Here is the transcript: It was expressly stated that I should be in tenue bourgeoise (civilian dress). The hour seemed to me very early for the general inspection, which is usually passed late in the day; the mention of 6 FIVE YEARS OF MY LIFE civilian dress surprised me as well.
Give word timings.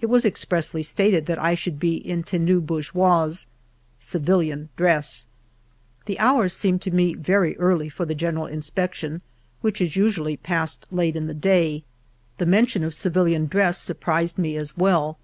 It 0.00 0.06
was 0.06 0.24
expressly 0.24 0.82
stated 0.82 1.26
that 1.26 1.38
I 1.38 1.54
should 1.54 1.78
be 1.78 1.94
in 1.94 2.24
tenue 2.24 2.60
bourgeoise 2.60 3.46
(civilian 4.00 4.68
dress). 4.76 5.26
The 6.06 6.18
hour 6.18 6.48
seemed 6.48 6.82
to 6.82 6.90
me 6.90 7.14
very 7.14 7.56
early 7.58 7.88
for 7.88 8.04
the 8.04 8.16
general 8.16 8.46
inspection, 8.46 9.22
which 9.60 9.80
is 9.80 9.94
usually 9.94 10.36
passed 10.36 10.88
late 10.90 11.14
in 11.14 11.28
the 11.28 11.34
day; 11.34 11.84
the 12.38 12.46
mention 12.46 12.82
of 12.82 12.94
6 12.94 13.00
FIVE 13.00 13.12
YEARS 13.12 13.12
OF 13.12 13.14
MY 13.14 13.20
LIFE 13.20 13.28
civilian 13.30 13.46
dress 13.46 13.78
surprised 13.78 14.38
me 14.38 14.56
as 14.56 14.76
well. 14.76 15.18